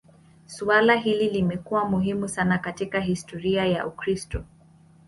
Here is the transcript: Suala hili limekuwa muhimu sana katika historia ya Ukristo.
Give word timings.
Suala 0.45 0.95
hili 0.95 1.29
limekuwa 1.29 1.85
muhimu 1.89 2.27
sana 2.27 2.57
katika 2.57 2.99
historia 2.99 3.65
ya 3.65 3.87
Ukristo. 3.87 4.43